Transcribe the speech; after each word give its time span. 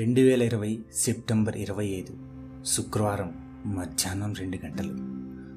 రెండు 0.00 0.20
వేల 0.20 0.42
ఇరవై 0.42 0.78
సెప్టెంబర్ 0.94 1.56
ఇరవై 1.56 1.86
ఐదు 1.86 2.18
శుక్రవారం 2.64 3.32
మధ్యాహ్నం 3.66 4.34
రెండు 4.34 4.58
గంటలు. 4.66 4.96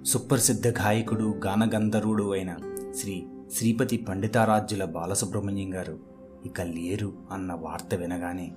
సుప్రసిద్ధ 0.05 0.68
గాయకుడు 0.68 1.36
గానగంధర్వుడు 1.46 2.31
అయిన 2.31 2.55
శ్రీ 2.95 3.23
శ్రీపతి 3.57 3.98
పండితారాజ్యుల 3.98 4.86
బాలసుబ్రహ్మణ్యం 4.86 5.73
గారు 5.73 6.00
ఇక 6.45 6.61
లేరు 6.61 7.14
అన్న 7.32 7.54
వార్త 7.54 7.95
వినగానే 7.95 8.52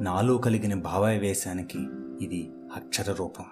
నాలో 0.00 0.38
కలిగిన 0.38 0.74
భావావేశానికి 0.74 1.78
ఇది 2.20 2.50
అక్షర 2.76 3.12
రూపం. 3.12 3.44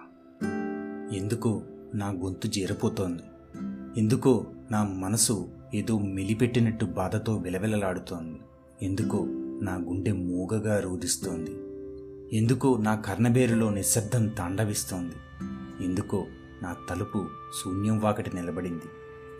ఎందుకో 1.13 1.61
నా 1.95 2.09
గొంతు 2.09 2.47
జీరపోతోంది. 2.47 3.23
ఎందుకో 3.99 4.45
నా 4.71 4.83
మనసు 4.83 5.47
ఏదో 5.73 5.99
మిలిపెట్టినట్టు 5.99 6.85
బాధతో 6.85 7.35
విలవిలలాడుతోంది. 7.35 8.39
ఎందుకో 8.85 9.25
నా 9.61 9.75
గుండె 9.75 10.11
మూగగా 10.11 10.79
రోధిస్తోంది 10.79 11.51
ఎందుకో 12.33 12.77
నా 12.77 12.95
కర్ణబేరులో 12.95 13.69
నిశ్శబ్దం 13.69 14.27
తాండవిస్తోంది. 14.27 15.15
ఎందుకో 15.85 16.25
నా 16.63 16.75
తలుపు 16.89 17.25
శూన్యం 17.63 17.99
వాకటి 17.99 18.35
నిలబడింది. 18.35 18.89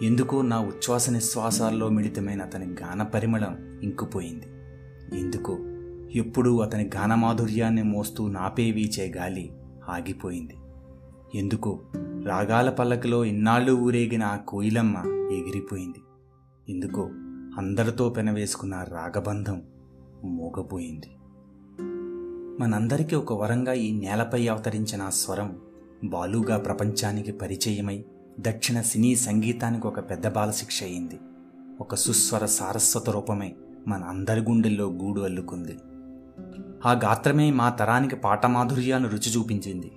ఎందుకో 0.05 0.41
నా 0.41 0.59
ఉచ్ఛ్వాస 0.59 1.09
నిశ్వాసాల్లో 1.09 1.89
మిళితమైన 1.89 2.41
అతని 2.41 2.65
గాన 2.65 3.03
పరిమళం 3.03 3.79
ఇంకుపోయింది. 3.83 4.45
ఎందుకో 5.19 5.57
ఎప్పుడూ 6.15 6.59
అతని 6.59 6.89
గానమాధుర్యాన్ని 6.95 7.83
మోస్తూ 7.83 8.27
నాపే 8.27 8.71
వీచే 8.71 9.13
గాలి 9.17 9.51
ఆగిపోయింది. 9.89 10.55
ఎందుకో 11.35 11.81
రాగాల 12.25 12.69
పల్లకిలో 12.69 13.25
ఇన్నాళ్ళు 13.25 13.71
ఊరేగిన 13.71 14.23
ఆ 14.23 14.35
కోయిలమ్మ 14.35 14.97
ఎగిరిపోయింది. 15.31 16.01
ఎందుకో 16.71 17.01
అందరితో 17.57 18.09
పెనవేసుకున్న 18.09 18.85
రాగబంధం 18.89 19.61
మూగపోయింది. 20.23 21.16
మనందరికీ 22.59 23.15
ఒక 23.15 23.33
వరంగా 23.33 23.73
ఈ 23.73 23.91
నేలపై 23.91 24.47
అవతరించిన 24.47 25.01
ఆ 25.01 25.09
స్వరం 25.09 25.57
బాలుగా 26.03 26.57
ప్రపంచానికి 26.57 27.31
పరిచయమై 27.31 28.05
దక్షిణ 28.39 28.81
సినీ 28.81 29.15
సంగీతానికి 29.15 29.87
ఒక 29.87 30.09
పెద్ద 30.09 30.27
బాలశిక్ష 30.27 30.83
అయింది. 30.83 31.19
ఒక 31.81 31.95
సుస్వర 31.95 32.45
సారస్వత 32.45 33.09
రూపమే 33.09 33.55
మన 33.87 34.03
అందరి 34.03 34.41
గుండెల్లో 34.41 34.85
గూడు 34.85 35.21
అల్లుకుంది. 35.21 35.77
ఆ 36.85 36.91
గాత్రమే 36.91 37.51
మా 37.51 37.69
తరానికి 37.69 38.15
పాఠమాధుర్యాన్ని 38.15 39.09
రుచి 39.09 39.31
చూపించింది. 39.31 39.91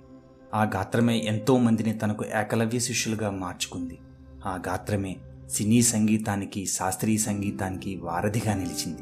ఆ 0.53 0.63
గాత్రమే 0.63 1.17
ఎంతో 1.17 1.57
మందిని 1.57 1.93
తనకు 1.93 2.25
ఏకలవ్య 2.39 2.79
శిష్యులుగా 2.79 3.29
మార్చుకుంది. 3.29 3.99
ఆ 4.45 4.59
గాత్రమే 4.67 5.15
సినీ 5.49 5.81
సంగీతానికి 5.81 6.65
శాస్త్రీయ 6.65 7.17
సంగీతానికి 7.17 7.95
వారధిగా 7.95 8.53
నిలిచింది. 8.53 9.01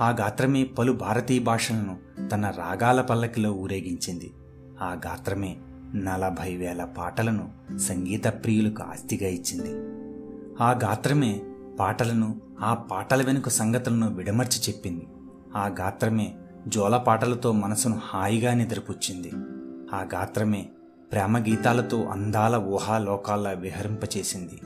ఆ 0.00 0.10
గాత్రమే 0.10 0.64
పలు 0.64 0.92
భారతీయ 0.92 1.40
భాషలను 1.40 1.96
తన 2.28 2.46
రాగాల 2.46 3.00
పల్లకిలో 3.00 3.52
ఊరేగించింది. 3.52 4.34
ఆ 4.82 4.92
గాత్రమే 5.06 5.56
నలభై 5.94 6.56
వేల 6.56 6.84
పాటలను 6.84 7.78
సంగీత 7.78 8.26
ప్రియులకు 8.26 8.82
ఆస్తిగా 8.82 9.28
ఇచ్చింది. 9.28 9.70
ఆ 10.62 10.70
గాత్రమే 10.70 11.40
పాటలను 11.80 12.40
ఆ 12.60 12.74
పాటల 12.74 13.22
వెనుక 13.22 13.48
సంగతులను 13.48 14.14
విడమర్చి 14.14 14.60
చెప్పింది. 14.68 15.06
ఆ 15.56 15.66
గాత్రమే 15.80 16.34
జోల 16.68 16.96
పాటలతో 16.96 17.52
మనసును 17.52 18.00
హాయిగా 18.04 18.54
నిద్రపుచ్చింది. 18.54 19.30
ఆ 19.94 20.02
గాత్రమే 20.14 20.68
ప్రేమ 21.12 21.38
గీతాలతో 21.38 22.02
అందాల 22.02 22.56
ఊహాలోకాల్లా 22.56 23.50
విహరింపచేసింది. 23.50 24.60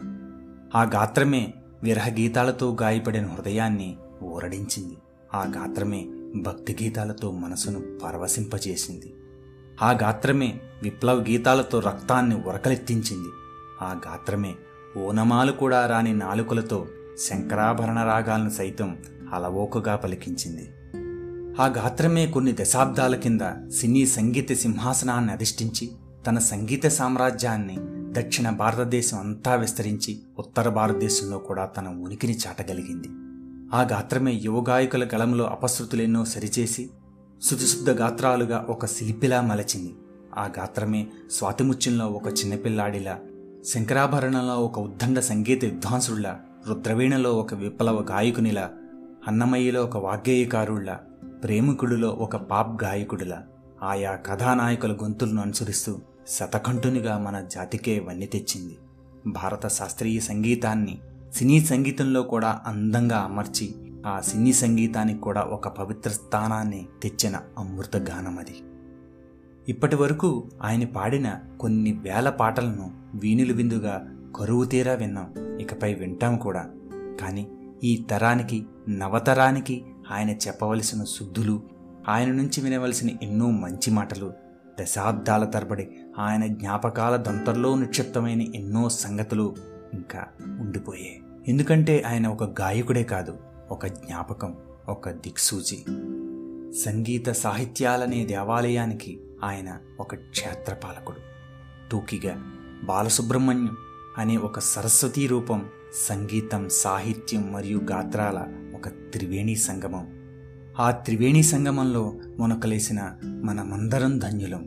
ఆ 0.74 0.82
గాత్రమే 0.82 1.54
విరహ 1.82 2.08
గీతాలతో 2.08 2.76
గాయపడిన 2.82 3.26
హృదయాన్ని 3.26 3.96
ఊరడించింది. 4.22 4.96
ఆ 5.34 5.52
గాత్రమే 5.56 6.06
భక్తి 6.36 6.76
గీతాలతో 6.82 7.30
మనసును 7.30 7.98
పరవశింపజేసింది. 8.04 9.14
ఆ 9.82 9.92
గాత్రమే 9.92 10.60
విప్లవ 10.82 11.16
గీతాలతో 11.16 11.80
రక్తాన్ని 11.80 12.42
ఉరకలెత్తించింది. 12.42 13.28
ఆ 13.82 14.00
గాత్రమే 14.06 14.54
ఓనమాలు 14.96 15.52
కూడా 15.52 15.86
రాని 15.86 16.12
నాలుకలతో 16.12 16.86
శంకరాభరణ 17.18 18.02
రాగాలను 18.02 18.50
సైతం 18.50 18.98
అలవోకగా 19.34 19.96
పలికించింది. 19.96 20.68
ఆ 21.62 21.66
గాత్రమే 21.66 22.26
కొన్ని 22.26 22.56
దశాబ్దాల 22.60 23.16
కింద 23.16 23.70
సినీ 23.70 24.06
సంగీత 24.06 24.52
సింహాసనాన్ని 24.52 25.32
అధిష్ఠించి 25.32 25.90
తన 26.26 26.38
సంగీత 26.38 26.86
సామ్రాజ్యాన్ని 26.86 27.76
దక్షిణ 28.12 28.50
భారతదేశం 28.50 29.18
అంతా 29.18 29.54
విస్తరించి 29.54 30.18
ఉత్తర 30.38 30.68
భారతదేశంలో 30.68 31.38
కూడా 31.38 31.66
తన 31.66 31.88
ఉనికిని 31.88 32.38
చాటగలిగింది. 32.46 33.08
ఆ 33.74 33.82
గాత్రమే 33.82 34.32
యువగాయకుల 34.32 35.04
గళంలో 35.04 35.44
అపశృతులెన్నో 35.44 36.24
సరిచేసి 36.24 36.90
శుద్ధశుద్ధ 37.42 37.90
గాత్రాలుగా 37.90 38.66
ఒక 38.68 38.86
శిల్పిలా 38.86 39.40
మలచింది. 39.40 39.94
ఆ 40.38 40.44
గాత్రమే 40.58 41.06
స్వాతిముత్యంలో 41.30 42.06
ఒక 42.06 42.26
చిన్నపిల్లాడిలా 42.26 43.18
శంకరాభరణంలో 43.64 44.54
ఒక 44.54 44.78
ఉద్దండ 44.78 45.18
సంగీత 45.18 45.64
విద్వాంసుడిలా 45.64 46.40
రుద్రవీణలో 46.68 47.32
ఒక 47.32 47.54
విప్లవ 47.54 48.06
గాయకునిలా 48.10 48.70
అన్నమయ్యలో 49.28 49.84
ఒక 49.84 49.96
వాగ్గేయకారుళ్ళ 49.96 50.94
ప్రేమికుడిలో 51.44 52.08
ఒక 52.08 52.36
పాప్ 52.36 52.84
గాయకుడిలా. 52.84 53.42
ఆయా 53.82 54.14
కథానాయకుల 54.14 54.92
గొంతులను 54.92 55.42
అనుసరిస్తూ 55.42 55.98
శతకంఠునిగా 56.28 57.18
మన 57.18 57.40
జాతికే 57.40 57.98
వన్నె 57.98 58.26
తెచ్చింది. 58.26 58.78
భారత 59.26 59.66
శాస్త్రీయ 59.66 60.20
సంగీతాన్ని 60.20 60.98
సినీ 61.32 61.60
సంగీతంలో 61.60 62.22
కూడా 62.22 62.60
అందంగా 62.66 63.18
అమర్చి 63.18 63.74
ఆ 64.06 64.20
సినీ 64.20 64.52
సంగీతానికి 64.52 65.20
కూడా 65.20 65.40
ఒక 65.40 65.68
పవిత్ర 65.68 66.10
స్థానాన్ని 66.10 66.88
తెచ్చిన 67.02 67.40
అమృత 67.58 67.96
గానం 67.96 68.38
అది. 68.38 68.54
ఇప్పటి 69.68 69.96
వరకు 69.96 70.50
ఆయన 70.62 70.84
పాడిన 70.84 71.34
కొన్ని 71.60 71.92
వేల 71.92 72.30
పాటలను 72.30 72.90
వీణులు 73.14 73.52
విందుగా 73.52 74.08
కరువు 74.36 74.64
తీరా 74.64 74.92
విన్నాం. 74.92 75.58
ఇకపై 75.60 75.94
వింటాం 75.94 76.36
కూడా. 76.36 76.66
కానీ 77.20 77.48
ఈ 77.84 78.06
తరానికి 78.10 78.66
నవతరానికి 78.88 79.84
ఆయన 80.10 80.30
చెప్పవలసిన 80.30 81.04
శుద్ధులు 81.04 81.62
ఆయన 82.08 82.28
నుంచి 82.28 82.60
వినవలసిన 82.60 83.10
ఎన్నో 83.22 83.50
మంచి 83.50 83.90
మాటలు 83.90 84.32
దశాబ్దాల 84.80 85.44
తరబడి 85.44 85.88
ఆయన 86.18 86.46
జ్ఞాపకాల 86.46 87.16
దంతర్లో 87.16 87.78
నిక్షిప్తమైన 87.78 88.42
ఎన్నో 88.42 88.88
సంగతులు 88.88 89.56
ఇంకా 89.96 90.26
ఉండిపోయాయి 90.60 91.22
ఎందుకంటే 91.48 92.02
ఆయన 92.06 92.26
ఒక 92.26 92.60
గాయకుడే 92.60 93.02
కాదు 93.02 93.38
ఒక 93.70 93.86
జ్ఞాపకం 93.86 94.56
ఒక 94.88 95.10
దిక్సూచి. 95.10 95.84
సంగీత 96.72 97.28
సాహిత్యాలనే 97.28 98.26
దేవాలయానికి 98.26 99.20
ఆయన 99.44 99.78
ఒక 100.00 100.14
క్షేత్రపాలకుడు. 100.14 101.16
టూకిగా 101.90 102.52
బాలసుబ్రహ్మణ్యం 102.84 103.76
అనే 104.18 104.36
ఒక 104.36 104.58
సరస్వతీ 104.58 105.26
రూపం 105.26 105.68
సంగీతం 106.08 106.68
సాహిత్యం 106.68 107.52
మరియు 107.52 107.78
గాత్రాల 107.78 108.70
ఒక 108.74 108.88
త్రివేణి 108.88 109.54
సంగమం. 109.54 110.08
ఆ 110.78 110.90
త్రివేణి 110.90 111.42
సంగమంలో 111.42 112.14
మొనకలేసిన 112.38 113.14
మనమందరం 113.24 114.18
ధన్యులం. 114.18 114.64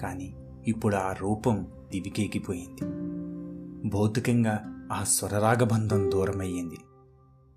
కానీ 0.00 0.34
ఇప్పుడు 0.66 0.96
ఆ 0.96 1.12
రూపం 1.12 1.66
దివికేకిపోయింది. 1.90 3.08
భౌతికంగా 3.84 4.88
ఆ 4.92 5.04
స్వరరాగబంధం 5.04 6.10
దూరమయ్యింది. 6.10 6.78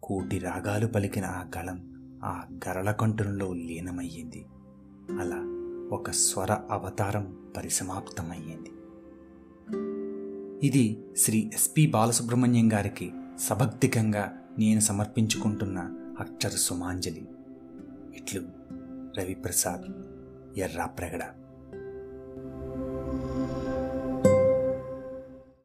కోటి 0.04 0.40
రాగాలు 0.40 0.88
పలికిన 0.88 1.26
ఆ 1.26 1.46
గళం 1.58 1.92
ఆ 2.24 2.44
గరళకంఠంలో 2.68 3.54
లీనమయ్యింది. 3.54 4.46
అలా 5.20 5.48
ఒక 5.92 6.12
స్వర 6.12 6.52
అవతారం 6.52 7.54
పరిసమాప్తమయ్యింది. 7.58 8.72
ఇది 10.68 11.04
శ్రీ 11.18 11.50
ఎస్పి 11.54 11.88
బాలసుబ్రహ్మణ్యం 11.88 12.74
గారికి 12.74 13.12
సభక్తికంగా 13.40 14.34
నేను 14.60 14.80
సమర్పించుకుంటున్న 14.80 15.80
అక్షర 16.20 16.50
సుమాంజలి. 16.50 17.28
ఇట్లు 18.16 18.42
రవిప్రసాద్ 19.18 19.92
ఎర్రాప్రగడ 20.60 21.24